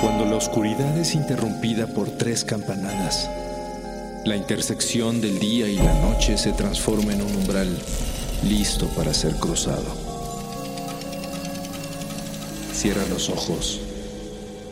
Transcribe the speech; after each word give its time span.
Cuando 0.00 0.24
la 0.24 0.36
oscuridad 0.36 0.96
es 0.96 1.14
interrumpida 1.14 1.86
por 1.86 2.08
tres 2.08 2.42
campanadas, 2.42 3.28
la 4.24 4.34
intersección 4.34 5.20
del 5.20 5.38
día 5.38 5.68
y 5.68 5.76
la 5.76 5.92
noche 6.00 6.38
se 6.38 6.52
transforma 6.52 7.12
en 7.12 7.20
un 7.20 7.36
umbral 7.36 7.68
listo 8.48 8.86
para 8.96 9.12
ser 9.12 9.34
cruzado. 9.34 9.84
Cierra 12.72 13.04
los 13.10 13.28
ojos, 13.28 13.82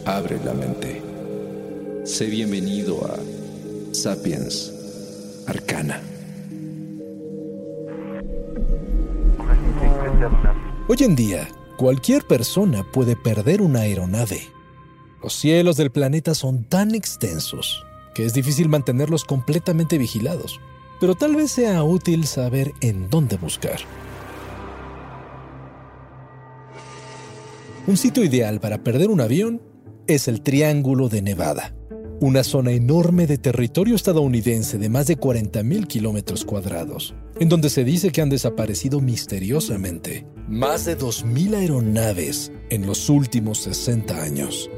abre 0.06 0.40
la 0.42 0.54
mente. 0.54 1.02
Sé 2.04 2.26
bienvenido 2.26 3.04
a 3.04 3.18
Sapiens 3.94 4.72
Arcana. 5.46 6.00
Hoy 10.88 10.96
en 11.00 11.14
día, 11.14 11.48
cualquier 11.76 12.26
persona 12.26 12.82
puede 12.82 13.14
perder 13.14 13.60
una 13.60 13.80
aeronave. 13.80 14.57
Los 15.22 15.34
cielos 15.34 15.76
del 15.76 15.90
planeta 15.90 16.34
son 16.34 16.64
tan 16.64 16.94
extensos 16.94 17.84
que 18.14 18.24
es 18.24 18.34
difícil 18.34 18.68
mantenerlos 18.68 19.24
completamente 19.24 19.98
vigilados, 19.98 20.60
pero 21.00 21.14
tal 21.14 21.36
vez 21.36 21.52
sea 21.52 21.82
útil 21.82 22.26
saber 22.26 22.72
en 22.80 23.08
dónde 23.10 23.36
buscar. 23.36 23.78
Un 27.86 27.96
sitio 27.96 28.24
ideal 28.24 28.60
para 28.60 28.82
perder 28.82 29.08
un 29.08 29.20
avión 29.20 29.62
es 30.06 30.28
el 30.28 30.42
Triángulo 30.42 31.08
de 31.08 31.22
Nevada, 31.22 31.74
una 32.20 32.42
zona 32.42 32.72
enorme 32.72 33.26
de 33.26 33.38
territorio 33.38 33.94
estadounidense 33.94 34.78
de 34.78 34.88
más 34.88 35.06
de 35.06 35.16
40.000 35.16 35.86
kilómetros 35.86 36.44
cuadrados, 36.44 37.14
en 37.38 37.48
donde 37.48 37.70
se 37.70 37.84
dice 37.84 38.10
que 38.10 38.20
han 38.20 38.30
desaparecido 38.30 39.00
misteriosamente 39.00 40.26
más 40.48 40.84
de 40.84 40.98
2.000 40.98 41.54
aeronaves 41.54 42.52
en 42.70 42.86
los 42.86 43.08
últimos 43.08 43.58
60 43.58 44.22
años. 44.22 44.68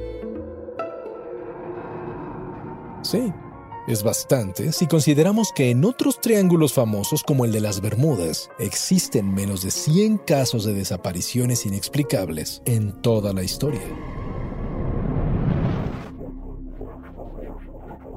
Sí, 3.11 3.33
es 3.89 4.05
bastante 4.05 4.71
si 4.71 4.87
consideramos 4.87 5.51
que 5.53 5.71
en 5.71 5.85
otros 5.85 6.21
triángulos 6.21 6.73
famosos 6.73 7.25
como 7.25 7.45
el 7.45 7.51
de 7.51 7.59
las 7.59 7.81
Bermudas 7.81 8.51
existen 8.61 9.35
menos 9.35 9.65
de 9.65 9.73
100 9.73 10.19
casos 10.19 10.65
de 10.65 10.75
desapariciones 10.75 11.67
inexplicables 11.67 12.63
en 12.67 13.03
toda 13.03 13.33
la 13.33 13.43
historia. 13.43 13.83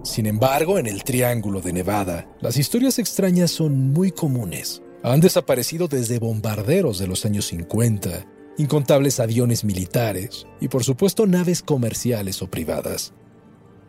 Sin 0.04 0.28
embargo, 0.28 0.78
en 0.78 0.86
el 0.86 1.04
Triángulo 1.04 1.60
de 1.60 1.74
Nevada, 1.74 2.30
las 2.40 2.58
historias 2.58 3.00
extrañas 3.00 3.50
son 3.50 3.94
muy 3.94 4.12
comunes. 4.12 4.84
Han 5.02 5.22
desaparecido 5.22 5.88
desde 5.88 6.20
bombarderos 6.20 7.00
de 7.00 7.08
los 7.08 7.26
años 7.26 7.48
50, 7.48 8.28
incontables 8.60 9.20
aviones 9.20 9.64
militares 9.64 10.46
y 10.62 10.68
por 10.68 10.84
supuesto 10.84 11.26
naves 11.26 11.64
comerciales 11.64 12.44
o 12.44 12.48
privadas. 12.48 13.12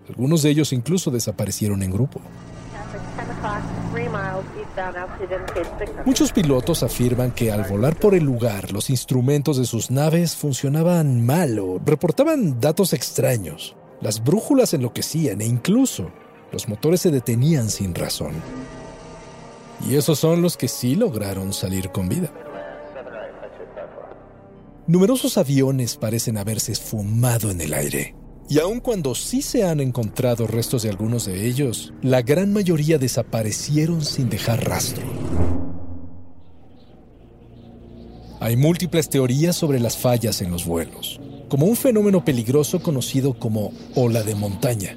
Algunos 0.08 0.42
de 0.42 0.50
ellos 0.50 0.72
incluso 0.72 1.10
desaparecieron 1.10 1.82
en 1.82 1.90
grupo. 1.90 2.20
Muchos 6.04 6.32
pilotos 6.32 6.82
afirman 6.82 7.30
que 7.30 7.52
al 7.52 7.64
volar 7.64 7.96
por 7.96 8.14
el 8.14 8.24
lugar 8.24 8.72
los 8.72 8.90
instrumentos 8.90 9.56
de 9.56 9.64
sus 9.64 9.90
naves 9.90 10.36
funcionaban 10.36 11.24
mal 11.24 11.58
o 11.58 11.80
reportaban 11.84 12.60
datos 12.60 12.92
extraños. 12.92 13.76
Las 14.00 14.22
brújulas 14.22 14.74
enloquecían 14.74 15.40
e 15.40 15.46
incluso 15.46 16.10
los 16.52 16.68
motores 16.68 17.00
se 17.00 17.10
detenían 17.10 17.70
sin 17.70 17.94
razón. 17.94 18.34
Y 19.88 19.96
esos 19.96 20.18
son 20.18 20.42
los 20.42 20.56
que 20.56 20.68
sí 20.68 20.94
lograron 20.94 21.52
salir 21.52 21.90
con 21.90 22.08
vida. 22.08 22.30
Numerosos 24.86 25.38
aviones 25.38 25.96
parecen 25.96 26.36
haberse 26.36 26.72
esfumado 26.72 27.50
en 27.50 27.60
el 27.60 27.72
aire. 27.72 28.14
Y 28.48 28.58
aun 28.58 28.80
cuando 28.80 29.14
sí 29.14 29.40
se 29.40 29.64
han 29.64 29.80
encontrado 29.80 30.46
restos 30.46 30.82
de 30.82 30.90
algunos 30.90 31.24
de 31.24 31.46
ellos, 31.46 31.94
la 32.02 32.20
gran 32.20 32.52
mayoría 32.52 32.98
desaparecieron 32.98 34.04
sin 34.04 34.28
dejar 34.28 34.68
rastro. 34.68 35.04
Hay 38.40 38.56
múltiples 38.56 39.08
teorías 39.08 39.56
sobre 39.56 39.80
las 39.80 39.96
fallas 39.96 40.42
en 40.42 40.50
los 40.50 40.66
vuelos, 40.66 41.18
como 41.48 41.64
un 41.64 41.76
fenómeno 41.76 42.22
peligroso 42.22 42.82
conocido 42.82 43.32
como 43.38 43.72
ola 43.94 44.22
de 44.22 44.34
montaña, 44.34 44.96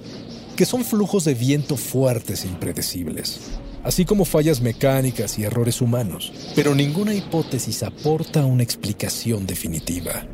que 0.57 0.65
son 0.65 0.83
flujos 0.83 1.23
de 1.23 1.33
viento 1.33 1.77
fuertes 1.77 2.43
e 2.43 2.49
impredecibles, 2.49 3.39
así 3.85 4.03
como 4.03 4.25
fallas 4.25 4.59
mecánicas 4.59 5.39
y 5.39 5.45
errores 5.45 5.79
humanos, 5.79 6.33
pero 6.55 6.75
ninguna 6.75 7.13
hipótesis 7.13 7.83
aporta 7.83 8.43
una 8.43 8.63
explicación 8.63 9.47
definitiva. 9.47 10.27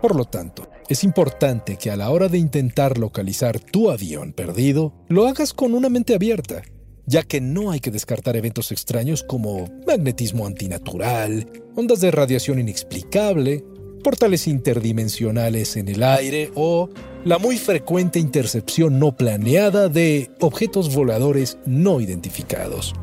Por 0.00 0.14
lo 0.14 0.24
tanto, 0.24 0.68
es 0.88 1.02
importante 1.02 1.76
que 1.76 1.90
a 1.90 1.96
la 1.96 2.10
hora 2.10 2.28
de 2.28 2.38
intentar 2.38 2.98
localizar 2.98 3.58
tu 3.58 3.90
avión 3.90 4.32
perdido, 4.32 4.94
lo 5.08 5.26
hagas 5.26 5.52
con 5.52 5.74
una 5.74 5.88
mente 5.88 6.14
abierta, 6.14 6.62
ya 7.04 7.24
que 7.24 7.40
no 7.40 7.72
hay 7.72 7.80
que 7.80 7.90
descartar 7.90 8.36
eventos 8.36 8.70
extraños 8.70 9.24
como 9.24 9.68
magnetismo 9.86 10.46
antinatural, 10.46 11.50
ondas 11.74 12.00
de 12.00 12.12
radiación 12.12 12.60
inexplicable, 12.60 13.64
portales 14.04 14.46
interdimensionales 14.46 15.76
en 15.76 15.88
el 15.88 16.02
aire 16.04 16.52
o 16.54 16.88
la 17.24 17.38
muy 17.38 17.58
frecuente 17.58 18.20
intercepción 18.20 19.00
no 19.00 19.16
planeada 19.16 19.88
de 19.88 20.30
objetos 20.38 20.94
voladores 20.94 21.58
no 21.66 22.00
identificados. 22.00 22.94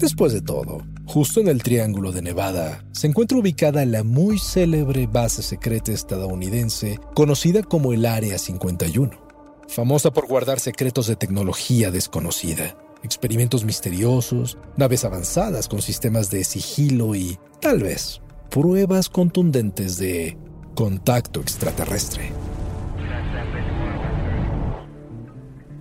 Después 0.00 0.32
de 0.32 0.40
todo, 0.40 0.82
Justo 1.12 1.40
en 1.40 1.48
el 1.48 1.60
Triángulo 1.60 2.12
de 2.12 2.22
Nevada 2.22 2.84
se 2.92 3.08
encuentra 3.08 3.36
ubicada 3.36 3.84
la 3.84 4.04
muy 4.04 4.38
célebre 4.38 5.08
base 5.08 5.42
secreta 5.42 5.90
estadounidense 5.90 7.00
conocida 7.16 7.64
como 7.64 7.92
el 7.92 8.06
Área 8.06 8.38
51, 8.38 9.10
famosa 9.66 10.12
por 10.12 10.28
guardar 10.28 10.60
secretos 10.60 11.08
de 11.08 11.16
tecnología 11.16 11.90
desconocida, 11.90 12.76
experimentos 13.02 13.64
misteriosos, 13.64 14.56
naves 14.76 15.04
avanzadas 15.04 15.66
con 15.66 15.82
sistemas 15.82 16.30
de 16.30 16.44
sigilo 16.44 17.16
y, 17.16 17.40
tal 17.60 17.82
vez, 17.82 18.20
pruebas 18.48 19.08
contundentes 19.08 19.98
de 19.98 20.38
contacto 20.76 21.40
extraterrestre. 21.40 22.30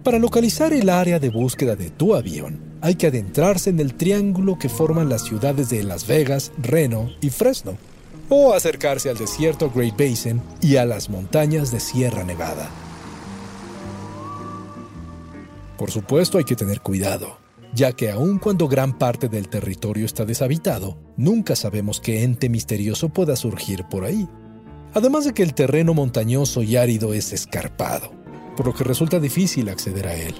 Para 0.03 0.17
localizar 0.17 0.73
el 0.73 0.89
área 0.89 1.19
de 1.19 1.29
búsqueda 1.29 1.75
de 1.75 1.91
tu 1.91 2.15
avión, 2.15 2.68
hay 2.81 2.95
que 2.95 3.07
adentrarse 3.07 3.69
en 3.69 3.79
el 3.79 3.93
triángulo 3.95 4.57
que 4.57 4.69
forman 4.69 5.09
las 5.09 5.23
ciudades 5.23 5.69
de 5.69 5.83
Las 5.83 6.07
Vegas, 6.07 6.51
Reno 6.57 7.09
y 7.21 7.29
Fresno, 7.29 7.77
o 8.29 8.53
acercarse 8.53 9.09
al 9.09 9.17
desierto 9.17 9.71
Great 9.73 9.97
Basin 9.97 10.41
y 10.61 10.77
a 10.77 10.85
las 10.85 11.09
montañas 11.09 11.71
de 11.71 11.79
Sierra 11.79 12.23
Nevada. 12.23 12.69
Por 15.77 15.91
supuesto 15.91 16.37
hay 16.37 16.43
que 16.43 16.55
tener 16.55 16.81
cuidado, 16.81 17.37
ya 17.73 17.93
que 17.93 18.11
aun 18.11 18.37
cuando 18.37 18.67
gran 18.67 18.97
parte 18.97 19.29
del 19.29 19.47
territorio 19.49 20.05
está 20.05 20.25
deshabitado, 20.25 20.97
nunca 21.17 21.55
sabemos 21.55 21.99
qué 21.99 22.23
ente 22.23 22.49
misterioso 22.49 23.09
pueda 23.09 23.35
surgir 23.35 23.85
por 23.89 24.05
ahí. 24.05 24.27
Además 24.93 25.25
de 25.25 25.33
que 25.33 25.43
el 25.43 25.53
terreno 25.53 25.93
montañoso 25.93 26.63
y 26.63 26.75
árido 26.75 27.13
es 27.13 27.31
escarpado, 27.31 28.11
por 28.57 28.65
lo 28.65 28.73
que 28.73 28.83
resulta 28.83 29.19
difícil 29.19 29.69
acceder 29.69 30.07
a 30.07 30.15
él. 30.15 30.35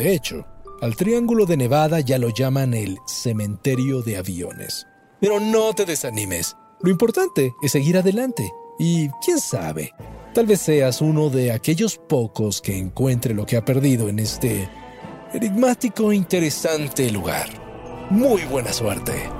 De 0.00 0.14
hecho, 0.14 0.46
al 0.80 0.96
Triángulo 0.96 1.44
de 1.44 1.58
Nevada 1.58 2.00
ya 2.00 2.16
lo 2.16 2.30
llaman 2.30 2.72
el 2.72 2.96
cementerio 3.06 4.00
de 4.00 4.16
aviones. 4.16 4.86
Pero 5.20 5.38
no 5.40 5.74
te 5.74 5.84
desanimes. 5.84 6.56
Lo 6.80 6.90
importante 6.90 7.52
es 7.60 7.72
seguir 7.72 7.98
adelante. 7.98 8.50
Y 8.78 9.10
quién 9.22 9.38
sabe, 9.38 9.92
tal 10.32 10.46
vez 10.46 10.62
seas 10.62 11.02
uno 11.02 11.28
de 11.28 11.52
aquellos 11.52 11.98
pocos 11.98 12.62
que 12.62 12.78
encuentre 12.78 13.34
lo 13.34 13.44
que 13.44 13.58
ha 13.58 13.64
perdido 13.66 14.08
en 14.08 14.20
este 14.20 14.70
enigmático 15.34 16.12
e 16.12 16.16
interesante 16.16 17.10
lugar. 17.10 17.50
Muy 18.08 18.44
buena 18.44 18.72
suerte. 18.72 19.39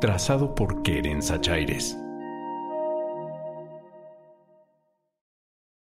trazado 0.00 0.54
por 0.54 0.82
Keren 0.82 1.22
Sachaires. 1.22 1.96